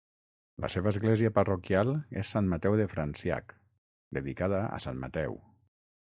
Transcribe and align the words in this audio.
La 0.63 0.69
seva 0.75 0.89
església 0.91 1.29
parroquial 1.33 1.91
és 2.21 2.31
Sant 2.35 2.49
Mateu 2.53 2.77
de 2.79 2.87
Franciac, 2.93 3.53
dedicada 4.19 4.63
a 4.79 4.81
Sant 4.87 5.03
Mateu. 5.05 5.37